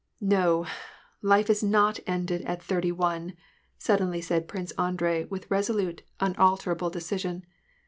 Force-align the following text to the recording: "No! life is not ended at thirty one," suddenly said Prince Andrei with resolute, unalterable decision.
"No! 0.39 0.65
life 1.21 1.47
is 1.47 1.61
not 1.63 1.99
ended 2.07 2.41
at 2.41 2.63
thirty 2.63 2.91
one," 2.91 3.35
suddenly 3.77 4.19
said 4.19 4.47
Prince 4.47 4.71
Andrei 4.71 5.25
with 5.25 5.45
resolute, 5.51 6.01
unalterable 6.19 6.89
decision. 6.89 7.45